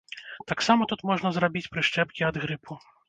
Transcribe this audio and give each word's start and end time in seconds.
Таксама 0.51 0.87
тут 0.93 1.03
можна 1.09 1.33
зрабіць 1.37 1.65
прышчэпкі 1.75 2.27
ад 2.31 2.35
грыпу. 2.47 2.81